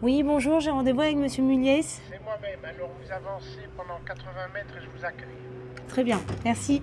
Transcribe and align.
Oui, 0.00 0.22
bonjour, 0.22 0.60
j'ai 0.60 0.70
rendez-vous 0.70 1.00
avec 1.00 1.16
Monsieur 1.16 1.42
Muniès. 1.42 2.00
C'est 2.08 2.22
moi-même, 2.22 2.64
alors 2.64 2.88
vous 3.02 3.10
avancez 3.12 3.68
pendant 3.76 3.98
80 4.06 4.30
mètres 4.54 4.76
et 4.76 4.80
je 4.80 4.88
vous 4.96 5.04
accueille. 5.04 5.26
Très 5.88 6.04
bien, 6.04 6.20
merci. 6.44 6.80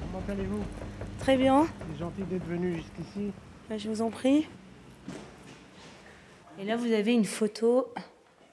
Comment 0.00 0.22
allez-vous? 0.30 0.64
Très 1.18 1.36
bien, 1.36 1.66
C'est 1.92 1.98
gentil 1.98 2.22
d'être 2.22 2.46
venu 2.46 2.76
jusqu'ici. 2.76 3.32
Bah, 3.68 3.76
je 3.76 3.88
vous 3.90 4.00
en 4.00 4.08
prie. 4.08 4.48
Et 6.58 6.64
là, 6.64 6.76
vous 6.76 6.90
avez 6.90 7.12
une 7.12 7.26
photo. 7.26 7.92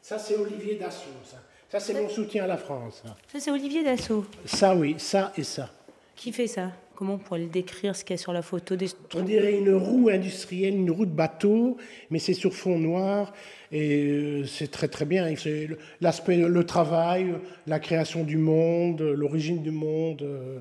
Ça, 0.01 0.19
c'est 0.19 0.35
Olivier 0.35 0.75
Dassault, 0.75 1.09
ça. 1.23 1.37
Ça, 1.69 1.79
c'est 1.79 1.93
mon 2.01 2.09
soutien 2.09 2.45
à 2.45 2.47
la 2.47 2.57
France. 2.57 3.03
ça. 3.05 3.39
C'est 3.39 3.51
Olivier 3.51 3.83
Dassault. 3.83 4.25
Ça, 4.45 4.75
oui, 4.75 4.95
ça 4.97 5.31
et 5.37 5.43
ça. 5.43 5.69
Qui 6.15 6.31
fait 6.31 6.47
ça? 6.47 6.71
Comment 6.95 7.13
on 7.13 7.17
pourrait 7.17 7.39
le 7.41 7.45
décrire, 7.47 7.95
ce 7.95 8.03
qu'il 8.03 8.15
y 8.15 8.19
a 8.19 8.21
sur 8.21 8.33
la 8.33 8.41
photo 8.41 8.75
des... 8.75 8.87
On 9.15 9.21
dirait 9.21 9.57
une 9.57 9.73
roue 9.73 10.09
industrielle, 10.09 10.73
une 10.75 10.91
roue 10.91 11.05
de 11.05 11.11
bateau, 11.13 11.77
mais 12.09 12.19
c'est 12.19 12.33
sur 12.33 12.53
fond 12.53 12.77
noir 12.77 13.31
et 13.71 14.03
euh, 14.05 14.45
c'est 14.45 14.69
très 14.69 14.89
très 14.89 15.05
bien. 15.05 15.33
C'est 15.37 15.69
l'aspect, 16.01 16.35
le 16.35 16.65
travail, 16.65 17.35
la 17.67 17.79
création 17.79 18.23
du 18.25 18.35
monde, 18.37 19.01
l'origine 19.01 19.61
du 19.63 19.71
monde. 19.71 20.23
euh, 20.23 20.59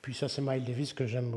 Puis 0.00 0.14
ça, 0.14 0.28
c'est 0.28 0.42
Miles 0.42 0.62
Davis 0.62 0.92
que 0.92 1.06
j'aime 1.06 1.32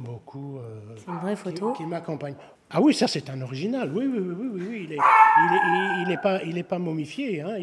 beaucoup. 0.00 0.58
euh, 0.58 0.80
C'est 0.96 1.12
une 1.12 1.18
vraie 1.18 1.36
photo 1.36 1.72
qui, 1.72 1.84
qui 1.84 1.88
m'accompagne. 1.88 2.34
Ah 2.74 2.80
oui, 2.80 2.94
ça 2.94 3.06
c'est 3.06 3.28
un 3.30 3.40
original. 3.42 3.92
Oui, 3.94 4.06
oui, 4.06 4.18
oui, 4.18 4.34
oui, 4.50 4.62
oui. 4.68 4.86
Il 4.88 4.92
est, 4.94 4.96
il 4.96 5.54
est, 5.54 5.60
il- 5.66 6.04
il 6.08 6.12
est 6.12 6.20
pas, 6.22 6.42
il 6.42 6.58
est 6.58 6.62
pas 6.64 6.78
momifié. 6.78 7.40
Hein. 7.42 7.56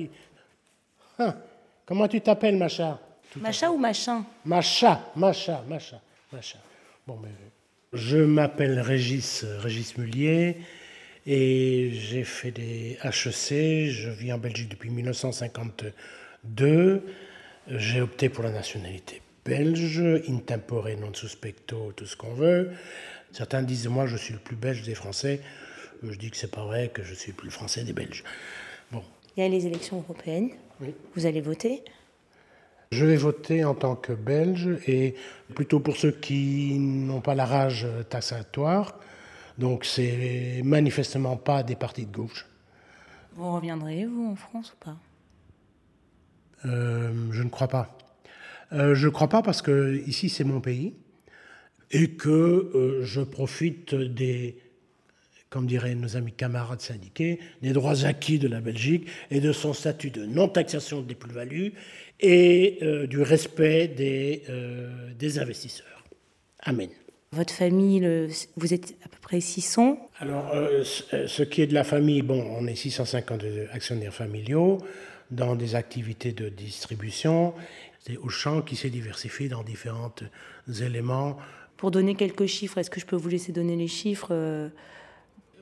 Hein. 1.20 1.36
Comment 1.86 2.08
tu 2.08 2.22
t'appelles, 2.22 2.58
Macha 2.58 3.00
Macha 3.36 3.72
ou 3.72 3.78
machin? 3.78 4.26
Macha, 4.44 5.12
Macha, 5.16 5.64
Macha, 5.67 6.02
Macha. 6.31 6.58
Bon, 7.06 7.20
mais 7.22 7.30
je 7.94 8.17
m'appelle 8.17 8.80
Régis, 8.80 9.45
Régis 9.59 9.97
Mullier 9.97 10.58
et 11.28 11.92
j'ai 11.94 12.23
fait 12.23 12.52
des 12.52 12.97
HEC. 13.03 13.92
Je 13.92 14.09
vis 14.09 14.34
en 14.34 14.40
Belgique 14.40 14.70
depuis 14.70 14.90
1952. 14.90 17.03
J'ai 17.67 18.02
opté 18.02 18.30
pour 18.30 18.44
la 18.44 18.52
nationalité 18.52 19.22
belge, 19.45 20.03
in 20.28 20.40
tempore 20.40 20.90
non 21.00 21.14
suspecto, 21.14 21.92
tout 21.95 22.06
ce 22.06 22.16
qu'on 22.16 22.34
veut. 22.34 22.72
Certains 23.31 23.64
disent 23.64 23.88
moi 23.88 24.06
je 24.06 24.17
suis 24.17 24.34
le 24.34 24.40
plus 24.40 24.56
belge 24.56 24.84
des 24.84 24.95
Français. 24.95 25.42
Je 26.03 26.16
dis 26.16 26.30
que 26.30 26.38
c'est 26.38 26.52
pas 26.52 26.64
vrai, 26.64 26.90
que 26.90 27.03
je 27.03 27.14
suis 27.14 27.31
le 27.31 27.38
plus 27.38 27.52
français 27.52 27.84
des 27.84 27.92
Belges. 27.92 28.23
Bon, 28.92 29.03
Il 29.36 29.44
y 29.44 29.45
a 29.45 29.50
les 29.50 29.66
élections 29.66 29.97
européennes. 29.97 30.52
Oui. 30.81 30.94
Vous 31.16 31.25
allez 31.25 31.41
voter? 31.41 31.83
Je 32.91 33.05
vais 33.05 33.17
voter 33.17 33.63
en 33.63 33.75
tant 33.75 33.95
que 33.95 34.13
Belge 34.13 34.80
et 34.88 35.13
plutôt 35.53 35.80
pour 35.80 35.95
ceux 35.95 36.11
qui 36.11 36.80
n'ont 36.80 37.22
pas 37.22 37.35
la 37.35 37.45
rage 37.45 37.88
taxatoire. 38.09 39.00
Donc 39.59 39.85
c'est 39.85 40.61
manifestement 40.63 41.38
pas 41.38 41.61
des 41.63 41.75
partis 41.75 42.05
de 42.05 42.11
gauche. 42.11 42.47
Vous 43.33 43.53
reviendrez, 43.53 44.05
vous, 44.05 44.31
en 44.31 44.35
France 44.35 44.73
ou 44.73 44.83
pas? 44.83 44.97
Euh, 46.66 47.11
je 47.31 47.44
ne 47.44 47.50
crois 47.50 47.67
pas. 47.67 47.97
Euh, 48.73 48.95
je 48.95 49.07
ne 49.07 49.11
crois 49.11 49.27
pas 49.27 49.41
parce 49.41 49.61
que 49.61 50.02
ici 50.07 50.30
c'est 50.30 50.44
mon 50.44 50.61
pays 50.61 50.94
et 51.91 52.11
que 52.11 52.30
euh, 52.30 53.03
je 53.03 53.22
profite 53.22 53.95
des, 53.95 54.57
comme 55.50 55.66
diraient 55.66 55.95
nos 55.95 56.16
amis 56.16 56.31
camarades 56.31 56.81
syndiqués, 56.81 57.39
des 57.61 57.73
droits 57.73 58.05
acquis 58.05 58.38
de 58.39 58.47
la 58.47 58.61
Belgique 58.61 59.08
et 59.31 59.39
de 59.39 59.52
son 59.52 59.73
statut 59.73 60.11
de 60.11 60.25
non-taxation 60.25 61.02
des 61.02 61.16
plus-values 61.16 61.73
et 62.19 62.78
euh, 62.83 63.08
du 63.08 63.22
respect 63.22 63.88
des, 63.88 64.44
euh, 64.50 64.89
des 65.17 65.39
investisseurs. 65.39 66.03
Amen. 66.61 66.89
Votre 67.31 67.53
famille, 67.53 68.00
le- 68.00 68.28
vous 68.58 68.74
êtes 68.74 68.96
à 69.03 69.07
peu 69.07 69.18
près 69.22 69.40
600. 69.40 70.09
Alors, 70.19 70.51
euh, 70.53 70.84
ce 70.84 71.44
qui 71.44 71.62
est 71.62 71.68
de 71.68 71.74
la 71.74 71.84
famille, 71.84 72.22
bon, 72.22 72.41
on 72.57 72.66
est 72.68 72.75
650 72.75 73.44
actionnaires 73.72 74.13
familiaux 74.13 74.79
dans 75.31 75.56
des 75.56 75.75
activités 75.75 76.31
de 76.31 76.50
distribution. 76.50 77.53
C'est 78.01 78.18
Auchan 78.18 78.62
qui 78.62 78.75
s'est 78.75 78.90
diversifié 78.90 79.47
dans 79.47 79.63
différents 79.63 80.13
éléments. 80.81 81.38
Pour 81.78 81.91
donner 81.91 82.16
quelques 82.16 82.47
chiffres, 82.47 82.78
est-ce 82.79 82.90
que 82.90 83.00
je 83.00 83.06
peux 83.06 83.16
vous 83.16 83.29
laisser 83.29 83.51
donner 83.51 83.75
les 83.75 83.88
chiffres 83.88 84.69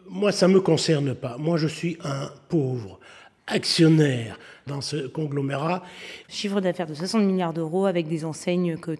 Moi, 0.10 0.32
ça 0.32 0.48
ne 0.48 0.54
me 0.54 0.62
concerne 0.62 1.14
pas. 1.14 1.38
Moi, 1.38 1.58
je 1.58 1.68
suis 1.68 1.98
un 2.04 2.30
pauvre 2.50 3.00
actionnaire 3.46 4.40
dans 4.66 4.82
ce 4.82 5.08
conglomérat. 5.08 5.84
Chiffre 6.28 6.62
d'affaires 6.62 6.88
de 6.88 6.94
60 6.94 7.24
milliards 7.24 7.54
d'euros 7.54 7.86
avec 7.86 8.08
des 8.08 8.26
enseignes 8.26 8.78
que 8.78 8.96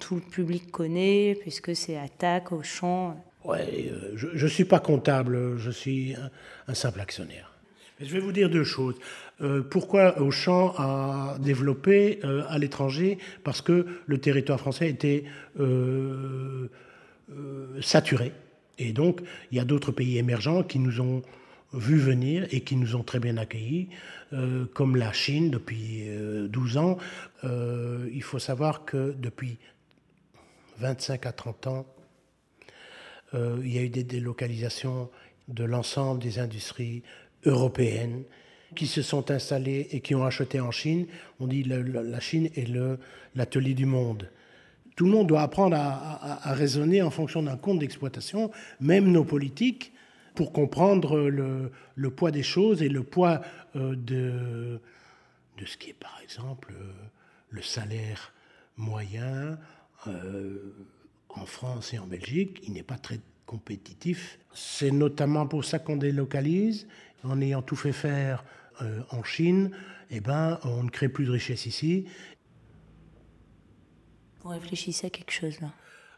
tout 0.00 0.16
le 0.16 0.20
public 0.20 0.70
connaît, 0.70 1.36
puisque 1.40 1.76
c'est 1.76 1.96
Attaque, 1.96 2.52
Auchan. 2.52 3.16
Ouais, 3.44 3.90
euh, 3.92 4.12
je 4.16 4.44
ne 4.44 4.50
suis 4.50 4.64
pas 4.64 4.80
comptable, 4.80 5.56
je 5.56 5.70
suis 5.70 6.14
un, 6.14 6.30
un 6.68 6.74
simple 6.74 7.00
actionnaire. 7.00 7.50
Mais 8.00 8.06
je 8.06 8.12
vais 8.12 8.20
vous 8.20 8.32
dire 8.32 8.48
deux 8.48 8.64
choses. 8.64 8.96
Euh, 9.42 9.62
pourquoi 9.62 10.20
Auchan 10.20 10.74
a 10.76 11.36
développé 11.38 12.20
euh, 12.24 12.42
à 12.48 12.58
l'étranger? 12.58 13.18
Parce 13.44 13.62
que 13.62 13.86
le 14.06 14.18
territoire 14.18 14.58
français 14.58 14.88
était 14.88 15.24
euh, 15.58 16.68
saturé. 17.80 18.32
Et 18.80 18.92
donc, 18.92 19.20
il 19.52 19.58
y 19.58 19.60
a 19.60 19.64
d'autres 19.64 19.92
pays 19.92 20.16
émergents 20.16 20.62
qui 20.62 20.78
nous 20.78 21.00
ont 21.00 21.22
vu 21.72 21.98
venir 21.98 22.48
et 22.50 22.62
qui 22.62 22.74
nous 22.74 22.96
ont 22.96 23.04
très 23.04 23.20
bien 23.20 23.36
accueillis, 23.36 23.90
euh, 24.32 24.64
comme 24.74 24.96
la 24.96 25.12
Chine 25.12 25.50
depuis 25.50 26.04
euh, 26.08 26.48
12 26.48 26.78
ans. 26.78 26.98
Euh, 27.44 28.08
il 28.12 28.22
faut 28.22 28.38
savoir 28.38 28.84
que 28.84 29.14
depuis 29.18 29.58
25 30.78 31.26
à 31.26 31.32
30 31.32 31.66
ans, 31.66 31.86
euh, 33.34 33.58
il 33.62 33.72
y 33.72 33.78
a 33.78 33.82
eu 33.82 33.90
des 33.90 34.02
délocalisations 34.02 35.10
de 35.48 35.64
l'ensemble 35.64 36.22
des 36.22 36.38
industries 36.38 37.02
européennes 37.44 38.24
qui 38.74 38.86
se 38.86 39.02
sont 39.02 39.30
installées 39.30 39.88
et 39.92 40.00
qui 40.00 40.14
ont 40.14 40.24
acheté 40.24 40.58
en 40.58 40.70
Chine. 40.70 41.06
On 41.38 41.46
dit 41.46 41.64
que 41.64 41.68
la 41.70 42.20
Chine 42.20 42.48
est 42.56 42.68
l'atelier 43.34 43.74
du 43.74 43.84
monde. 43.84 44.28
Tout 45.00 45.06
le 45.06 45.12
monde 45.12 45.28
doit 45.28 45.40
apprendre 45.40 45.78
à, 45.78 46.52
raisonner 46.52 47.00
en 47.00 47.08
fonction 47.08 47.42
d'un 47.42 47.56
compte 47.56 47.78
d'exploitation, 47.78 48.50
même 48.80 49.10
nos 49.10 49.24
politiques, 49.24 49.94
pour 50.34 50.52
comprendre 50.52 51.18
le, 51.20 52.10
poids 52.10 52.30
des 52.30 52.42
choses 52.42 52.82
et 52.82 52.90
le 52.90 53.02
poids 53.02 53.40
euh, 53.76 53.96
de, 53.96 54.78
ce 55.64 55.78
qui 55.78 55.88
est 55.88 55.98
par 55.98 56.20
exemple 56.22 56.74
euh, 56.78 56.92
le 57.48 57.62
salaire 57.62 58.34
moyen 58.76 59.58
euh, 60.06 60.74
en 61.30 61.46
France 61.46 61.94
et 61.94 61.98
en 61.98 62.06
Belgique, 62.06 62.60
il 62.66 62.74
n'est 62.74 62.82
pas 62.82 62.98
très 62.98 63.20
compétitif. 63.46 64.38
C'est 64.52 64.90
notamment 64.90 65.46
pour 65.46 65.64
ça 65.64 65.78
qu'on 65.78 65.96
délocalise. 65.96 66.86
En 67.24 67.40
ayant 67.40 67.62
tout 67.62 67.76
fait 67.76 67.92
faire 67.92 68.44
en 69.10 69.22
Chine, 69.22 69.70
eh 70.10 70.20
ben, 70.20 70.58
on 70.64 70.82
ne 70.82 70.90
crée 70.90 71.08
plus 71.08 71.24
de 71.24 71.30
richesse 71.30 71.64
ici. 71.64 72.06
Vous 74.42 74.48
réfléchissez 74.50 75.06
à 75.06 75.10
quelque 75.10 75.32
chose 75.32 75.60
là. 75.60 75.68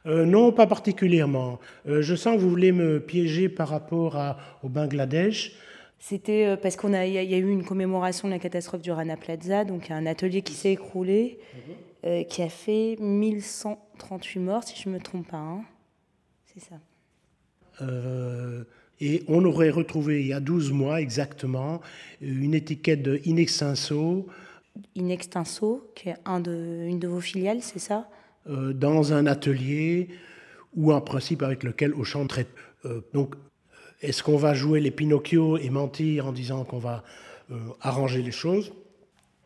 Euh, 0.07 0.25
non, 0.25 0.51
pas 0.53 0.67
particulièrement. 0.67 1.61
Euh, 1.87 2.03
je 2.03 2.15
sens 2.17 2.35
que 2.37 2.41
vous 2.41 2.51
voulez 2.51 2.73
me 2.73 2.99
piéger 3.01 3.49
par 3.49 3.69
rapport 3.69 4.17
à- 4.17 4.37
au 4.65 4.69
Bangladesh. 4.69 5.53
C'était 6.01 6.47
euh, 6.47 6.57
parce 6.57 6.75
qu'on 6.75 6.93
a, 6.93 7.07
il 7.07 7.13
y, 7.13 7.19
a- 7.19 7.23
y 7.23 7.35
a 7.35 7.39
eu 7.39 7.49
une 7.49 7.65
commémoration 7.65 8.27
de 8.27 8.33
la 8.33 8.41
catastrophe 8.41 8.83
du 8.83 8.91
Rana 8.91 9.17
Plaza, 9.17 9.65
donc 9.65 9.91
un 9.93 10.05
atelier 10.07 10.43
qui 10.43 10.55
s'est 10.55 10.73
écroulé, 10.73 11.39
euh, 12.05 12.25
qui 12.25 12.43
a 12.43 12.49
fait 12.49 12.97
1138 12.99 14.41
morts, 14.41 14.65
si 14.65 14.81
je 14.83 14.89
ne 14.89 14.95
me 14.95 15.01
trompe 15.01 15.29
pas. 15.29 15.37
hein. 15.37 15.63
C'est 16.53 16.61
ça. 16.65 16.75
Euh, 17.81 18.65
et 19.01 19.23
on 19.29 19.45
aurait 19.45 19.71
retrouvé 19.71 20.21
il 20.21 20.27
y 20.29 20.33
a 20.33 20.41
12 20.41 20.73
mois 20.73 21.01
exactement 21.01 21.81
une 22.21 22.55
étiquette 22.55 23.03
de 23.03 23.21
Inextinso 23.25 24.27
Inextinso, 24.95 25.91
qui 25.95 26.09
est 26.11 26.17
une 26.27 26.99
de 26.99 27.09
vos 27.09 27.21
filiales, 27.21 27.63
c'est 27.63 27.79
ça? 27.79 28.09
Euh, 28.49 28.73
dans 28.73 29.13
un 29.13 29.27
atelier 29.27 30.09
ou 30.75 30.93
un 30.93 31.01
principe 31.01 31.43
avec 31.43 31.63
lequel 31.63 31.95
Auchan 31.95 32.27
traite. 32.27 32.49
Euh, 32.85 33.01
donc, 33.13 33.35
est-ce 34.01 34.23
qu'on 34.23 34.37
va 34.37 34.55
jouer 34.55 34.81
les 34.81 34.91
Pinocchio 34.91 35.59
et 35.59 35.71
mentir 35.71 36.27
en 36.27 36.33
disant 36.33 36.65
qu'on 36.65 36.79
va 36.79 37.05
euh, 37.51 37.57
arranger 37.81 38.23
les 38.23 38.33
choses? 38.33 38.73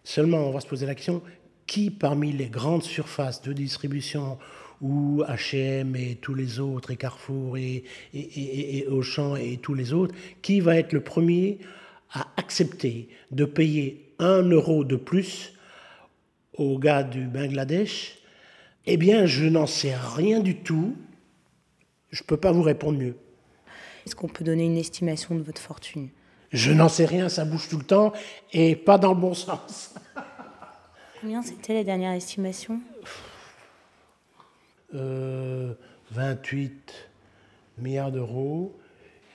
Seulement, 0.04 0.48
on 0.48 0.50
va 0.52 0.60
se 0.60 0.66
poser 0.66 0.86
la 0.86 0.94
question 0.94 1.22
qui 1.66 1.90
parmi 1.90 2.32
les 2.32 2.46
grandes 2.46 2.84
surfaces 2.84 3.42
de 3.42 3.52
distribution 3.52 4.38
ou 4.80 5.22
H&M 5.26 5.96
et 5.96 6.16
tous 6.16 6.34
les 6.34 6.60
autres, 6.60 6.90
et 6.92 6.96
Carrefour 6.96 7.56
et, 7.58 7.82
et- 8.14 8.78
et 8.78 8.86
Auchan 8.86 9.34
et 9.36 9.56
tous 9.56 9.74
les 9.74 9.92
autres, 9.92 10.14
qui 10.42 10.60
va 10.60 10.76
être 10.76 10.92
le 10.92 11.00
premier 11.00 11.58
à 12.12 12.28
accepter 12.36 13.08
de 13.32 13.44
payer 13.44 14.05
un 14.18 14.42
euro 14.42 14.84
de 14.84 14.96
plus 14.96 15.52
aux 16.54 16.78
gars 16.78 17.02
du 17.02 17.26
Bangladesh 17.26 18.18
Eh 18.86 18.96
bien, 18.96 19.26
je 19.26 19.46
n'en 19.46 19.66
sais 19.66 19.94
rien 19.94 20.40
du 20.40 20.56
tout. 20.56 20.96
Je 22.10 22.22
ne 22.22 22.26
peux 22.26 22.36
pas 22.36 22.52
vous 22.52 22.62
répondre 22.62 22.98
mieux. 22.98 23.16
Est-ce 24.06 24.14
qu'on 24.14 24.28
peut 24.28 24.44
donner 24.44 24.64
une 24.64 24.76
estimation 24.76 25.34
de 25.34 25.42
votre 25.42 25.60
fortune? 25.60 26.08
Je 26.52 26.72
n'en 26.72 26.88
sais 26.88 27.06
rien, 27.06 27.28
ça 27.28 27.44
bouge 27.44 27.68
tout 27.68 27.78
le 27.78 27.84
temps 27.84 28.12
et 28.52 28.76
pas 28.76 28.98
dans 28.98 29.14
le 29.14 29.20
bon 29.20 29.34
sens. 29.34 29.94
Combien 31.20 31.42
c'était 31.42 31.74
la 31.74 31.84
dernière 31.84 32.12
estimation? 32.12 32.80
28 34.92 37.10
milliards 37.78 38.12
d'euros. 38.12 38.78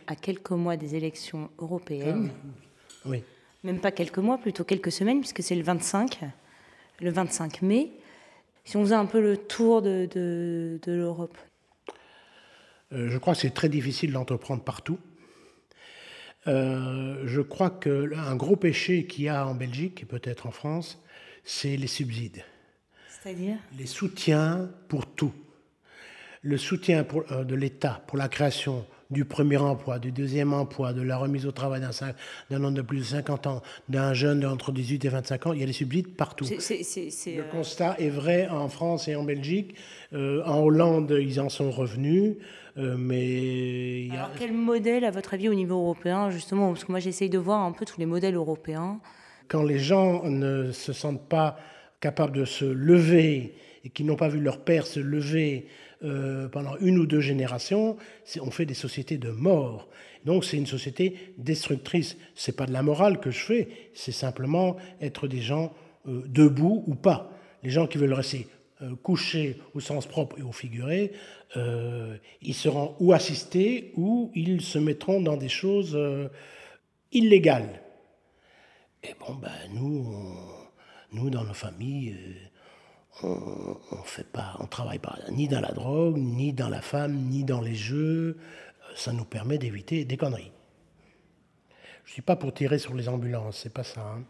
À 0.08 0.16
quelques 0.16 0.52
mois 0.52 0.78
des 0.78 0.96
élections 0.96 1.50
européennes. 1.60 2.32
Ah, 2.32 3.10
oui. 3.10 3.24
Même 3.64 3.80
pas 3.80 3.92
quelques 3.92 4.18
mois, 4.18 4.38
plutôt 4.38 4.64
quelques 4.64 4.92
semaines, 4.92 5.20
puisque 5.20 5.44
c'est 5.44 5.56
le 5.56 5.64
25, 5.64 6.20
le 7.00 7.12
25 7.12 7.62
mai. 7.62 7.92
Si 8.64 8.78
on 8.78 8.84
faisait 8.84 8.96
un 8.96 9.06
peu 9.06 9.22
le 9.22 9.38
tour 9.38 9.82
de, 9.82 10.08
de, 10.12 10.80
de 10.84 10.92
l'Europe. 10.92 11.38
Euh, 12.94 13.10
je 13.10 13.18
crois 13.18 13.34
que 13.34 13.42
c'est 13.42 13.54
très 13.54 13.70
difficile 13.70 14.12
d'entreprendre 14.12 14.64
partout. 14.64 15.00
Euh, 16.48 17.22
je 17.26 17.42
crois 17.42 17.70
qu'un 17.70 18.36
gros 18.36 18.56
péché 18.56 19.06
qu'il 19.06 19.26
y 19.26 19.30
a 19.30 19.48
en 19.48 19.54
Belgique 19.54 20.02
et 20.02 20.06
peut-être 20.06 20.48
en 20.48 20.52
France, 20.52 21.02
c'est 21.44 21.78
les 21.78 21.88
subsides. 21.88 22.44
C'est-à-dire? 23.08 23.58
Les 23.78 23.86
soutiens 23.86 24.72
pour 24.88 25.06
tout. 25.06 25.34
Le 26.42 26.58
soutien 26.58 27.04
pour, 27.04 27.24
euh, 27.32 27.44
de 27.44 27.54
l'État 27.54 28.04
pour 28.08 28.18
la 28.18 28.28
création 28.28 28.86
du 29.12 29.26
premier 29.26 29.58
emploi, 29.58 30.00
du 30.00 30.12
deuxième 30.12 30.54
emploi, 30.54 30.94
de 30.94 31.02
la 31.02 31.18
remise 31.18 31.46
au 31.46 31.52
travail 31.52 31.82
d'un 32.50 32.64
homme 32.64 32.74
de 32.74 32.82
plus 32.82 33.00
de 33.00 33.04
50 33.04 33.48
ans, 33.48 33.62
d'un 33.90 34.14
jeune 34.14 34.46
entre 34.46 34.72
18 34.72 35.06
et 35.06 35.10
25 35.10 35.48
ans, 35.48 35.54
il 35.54 35.60
y 35.60 35.64
a 35.64 35.66
des 35.66 35.74
subsides 35.74 36.16
partout. 36.16 36.46
le 36.46 37.40
euh, 37.40 37.44
constat 37.52 37.96
est 38.00 38.10
vrai 38.10 38.48
en 38.48 38.70
France 38.70 39.08
et 39.08 39.16
en 39.16 39.24
Belgique. 39.24 39.76
Euh, 40.14 40.44
en 40.46 40.60
Hollande, 40.60 41.16
ils 41.20 41.40
en 41.40 41.50
sont 41.50 41.72
revenus. 41.72 42.36
mais 42.78 44.08
Alors, 44.12 44.32
quel 44.40 44.54
modèle, 44.54 45.04
à 45.04 45.12
votre 45.12 45.34
avis, 45.34 45.50
au 45.50 45.54
niveau 45.54 45.76
européen, 45.76 46.30
justement? 46.30 46.70
Parce 46.70 46.86
que 46.86 46.92
moi, 46.92 47.00
j'essaye 47.00 47.30
de 47.30 47.38
voir 47.38 47.62
un 47.62 47.72
peu 47.72 47.86
tous 47.86 48.00
les 48.00 48.06
modèles 48.06 48.36
européens. 48.36 49.00
Quand 49.50 49.64
les 49.64 49.80
gens 49.80 50.24
ne 50.24 50.72
se 50.72 50.94
sentent 50.94 51.28
pas 51.28 51.58
capables 52.00 52.36
de 52.36 52.46
se 52.46 52.66
lever 52.66 53.56
et 53.84 53.90
qui 53.90 54.04
n'ont 54.04 54.16
pas 54.16 54.28
vu 54.28 54.40
leur 54.40 54.60
père 54.60 54.86
se 54.86 55.00
lever 55.00 55.68
euh, 56.04 56.48
pendant 56.48 56.76
une 56.78 56.98
ou 56.98 57.06
deux 57.06 57.22
générations, 57.22 57.96
on 58.42 58.50
fait 58.50 58.66
des 58.66 58.74
sociétés 58.74 59.18
de 59.18 59.30
mort. 59.30 59.88
Donc 60.26 60.46
c'est 60.46 60.58
une 60.58 60.66
société 60.66 61.16
destructrice. 61.38 62.18
C'est 62.34 62.56
pas 62.56 62.66
de 62.66 62.74
la 62.74 62.82
morale 62.82 63.20
que 63.20 63.30
je 63.30 63.40
fais, 63.40 63.68
c'est 63.94 64.12
simplement 64.12 64.78
être 65.00 65.28
des 65.28 65.42
gens 65.42 65.74
euh, 66.08 66.24
debout 66.26 66.84
ou 66.88 66.96
pas. 66.96 67.32
Les 67.62 67.70
gens 67.70 67.86
qui 67.86 68.00
veulent 68.00 68.14
rester 68.14 68.48
euh, 68.82 68.96
couchés 68.96 69.58
au 69.76 69.80
sens 69.80 70.08
propre 70.08 70.40
et 70.40 70.42
au 70.42 70.52
figuré, 70.52 71.12
ils 72.42 72.54
seront 72.54 72.96
ou 73.02 73.12
assistés 73.12 73.92
ou 73.96 74.32
ils 74.34 74.62
se 74.62 74.80
mettront 74.80 75.20
dans 75.20 75.36
des 75.36 75.50
choses 75.50 76.00
illégales. 77.12 77.82
Et 79.04 79.14
bon, 79.20 79.36
ben 79.36 79.52
nous, 79.74 80.16
nous 81.12 81.30
dans 81.30 81.44
nos 81.44 81.54
familles 81.54 82.16
on, 83.24 83.78
on 83.92 84.04
fait 84.04 84.28
pas, 84.28 84.56
on 84.60 84.68
travaille 84.68 85.00
pas 85.00 85.18
ni 85.32 85.48
dans 85.48 85.62
la 85.62 85.72
drogue, 85.72 86.18
ni 86.18 86.54
dans 86.54 86.70
la 86.70 86.82
femme, 86.82 87.14
ni 87.14 87.44
dans 87.44 87.62
les 87.62 87.76
jeux. 87.76 88.38
Euh, 88.38 88.96
ça 88.96 89.14
nous 89.14 89.26
permet 89.26 89.58
d'éviter 89.58 90.06
des 90.06 90.18
conneries. 90.18 90.52
Je 92.06 92.14
suis 92.14 92.22
pas 92.22 92.36
pour 92.36 92.54
tirer 92.54 92.80
sur 92.80 92.94
les 92.94 93.08
ambulances, 93.08 93.60
c'est 93.64 93.74
pas 93.74 93.84
ça. 93.84 94.02
Hein. 94.02 94.24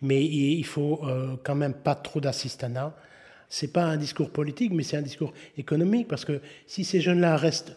Mais 0.00 0.24
il 0.24 0.64
faut 0.64 1.00
euh, 1.04 1.36
quand 1.44 1.54
même 1.54 1.74
pas 1.74 1.94
trop 1.94 2.20
d'assistanat. 2.20 2.96
C'est 3.48 3.72
pas 3.72 3.84
un 3.84 3.96
discours 3.96 4.30
politique, 4.30 4.72
mais 4.72 4.82
c'est 4.82 4.96
un 4.96 5.02
discours 5.02 5.32
économique 5.56 6.08
parce 6.08 6.24
que 6.24 6.40
si 6.66 6.84
ces 6.84 7.00
jeunes-là 7.00 7.36
restent 7.36 7.76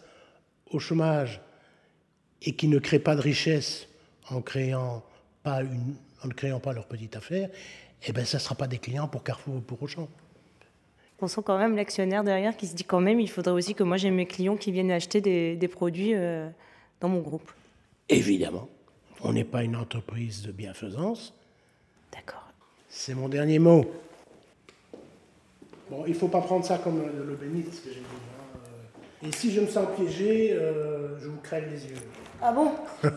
au 0.70 0.78
chômage 0.78 1.40
et 2.42 2.56
qui 2.56 2.66
ne 2.68 2.78
créent 2.78 2.98
pas 2.98 3.14
de 3.14 3.20
richesse 3.20 3.86
en 4.30 4.40
créant 4.40 5.04
pas 5.42 5.62
une, 5.62 5.94
en 6.24 6.28
ne 6.28 6.32
créant 6.32 6.60
pas 6.60 6.72
leur 6.72 6.86
petite 6.86 7.14
affaire, 7.14 7.50
eh 8.06 8.12
ben 8.12 8.24
ça 8.24 8.38
sera 8.38 8.54
pas 8.54 8.66
des 8.66 8.78
clients 8.78 9.06
pour 9.06 9.22
Carrefour 9.22 9.56
ou 9.56 9.60
pour 9.60 9.82
Auchan. 9.82 10.08
Pensons 11.18 11.40
quand 11.40 11.58
même 11.58 11.76
l'actionnaire 11.76 12.24
derrière 12.24 12.56
qui 12.56 12.66
se 12.66 12.74
dit 12.74 12.84
quand 12.84 13.00
même 13.00 13.20
il 13.20 13.30
faudrait 13.30 13.52
aussi 13.52 13.74
que 13.74 13.82
moi 13.82 13.96
j'ai 13.96 14.10
mes 14.10 14.26
clients 14.26 14.56
qui 14.56 14.70
viennent 14.70 14.90
acheter 14.90 15.20
des, 15.20 15.68
produits 15.68 16.14
euh, 16.14 16.48
dans 17.00 17.08
mon 17.08 17.20
groupe. 17.20 17.50
Évidemment. 18.08 18.68
On 19.22 19.32
n'est 19.32 19.44
pas 19.44 19.62
une 19.62 19.76
entreprise 19.76 20.42
de 20.42 20.52
bienfaisance. 20.52 21.32
D'accord. 22.12 22.46
C'est 22.88 23.14
mon 23.14 23.28
dernier 23.28 23.58
mot. 23.58 23.84
Bon, 25.90 26.04
il 26.06 26.12
ne 26.12 26.18
faut 26.18 26.28
pas 26.28 26.42
prendre 26.42 26.64
ça 26.64 26.78
comme 26.78 27.00
le 27.00 27.34
béni, 27.36 27.64
ce 27.72 27.80
que 27.80 27.88
j'ai 27.88 28.00
dit. 28.00 28.06
Hein. 29.22 29.28
Et 29.28 29.32
si 29.32 29.50
je 29.52 29.60
me 29.60 29.66
sens 29.66 29.86
piégé, 29.96 30.52
euh, 30.52 31.18
je 31.18 31.28
vous 31.28 31.40
crève 31.40 31.70
les 31.70 31.86
yeux. 31.86 31.96
Ah 32.42 32.52
bon? 32.52 32.72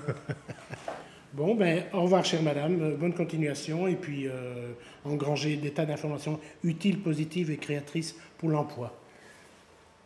Bon, 1.34 1.54
ben, 1.54 1.84
au 1.94 2.02
revoir, 2.02 2.26
chère 2.26 2.42
madame. 2.42 2.81
Euh, 2.81 2.96
bonne 2.96 3.14
continuation. 3.14 3.88
Et 3.88 3.96
puis, 3.96 4.28
euh, 4.28 4.74
engranger 5.06 5.58
des 5.58 5.72
tas 5.72 5.86
d'informations 5.86 6.40
utiles, 6.64 7.00
positives 7.02 7.52
et 7.52 7.58
créatrices 7.58 8.16
pour 8.38 8.50
l'emploi. 8.50 8.94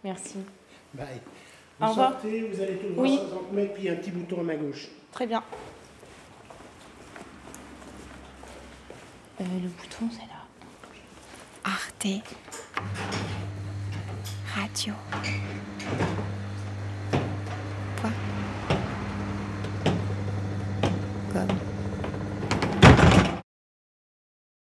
Merci. 0.04 0.40
Bye. 0.94 1.08
Vous 1.80 1.86
au 1.86 1.90
revoir. 1.90 2.12
sortez, 2.12 2.42
vous 2.42 2.62
allez 2.62 2.76
tout 2.76 2.94
voir 2.94 3.10
oui. 3.10 3.18
60 3.18 3.52
mètres, 3.54 3.74
puis 3.74 3.90
un 3.90 3.96
petit 3.96 4.12
bouton 4.12 4.42
à 4.42 4.44
ma 4.44 4.56
gauche. 4.56 4.90
Très 5.12 5.26
bien. 5.26 5.44
Euh, 9.42 9.44
le 9.62 9.70
bouton, 9.70 10.10
c'est 10.12 10.28
là. 10.28 10.44
Arte. 11.64 12.08
Radio. 14.56 14.94